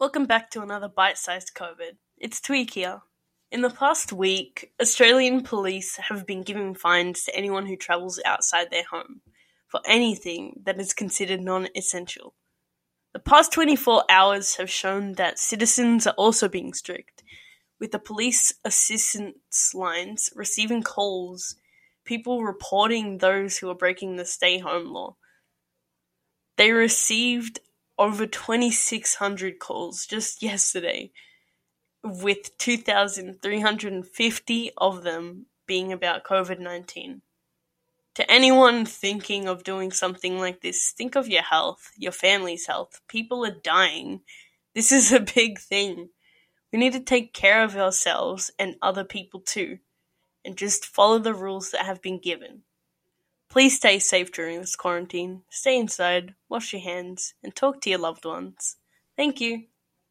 [0.00, 1.98] Welcome back to another bite sized COVID.
[2.18, 3.02] It's Tweak here.
[3.52, 8.70] In the past week, Australian police have been giving fines to anyone who travels outside
[8.70, 9.20] their home
[9.68, 12.34] for anything that is considered non essential.
[13.12, 17.22] The past 24 hours have shown that citizens are also being strict,
[17.78, 21.54] with the police assistance lines receiving calls,
[22.04, 25.14] people reporting those who are breaking the stay home law.
[26.56, 27.60] They received
[27.98, 31.10] over 2,600 calls just yesterday,
[32.02, 37.22] with 2,350 of them being about COVID 19.
[38.16, 43.00] To anyone thinking of doing something like this, think of your health, your family's health.
[43.08, 44.20] People are dying.
[44.74, 46.10] This is a big thing.
[46.72, 49.78] We need to take care of ourselves and other people too,
[50.44, 52.62] and just follow the rules that have been given.
[53.54, 58.00] Please stay safe during this quarantine, stay inside, wash your hands, and talk to your
[58.00, 58.76] loved ones.
[59.16, 59.64] Thank you.